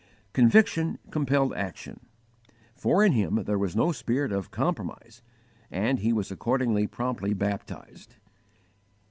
[0.33, 1.99] Conviction compelled action,
[2.73, 5.21] for in him there was no spirit of compromise;
[5.69, 8.15] and he was accordingly promptly baptized.